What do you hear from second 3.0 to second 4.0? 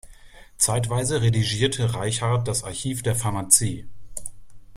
der Pharmacie".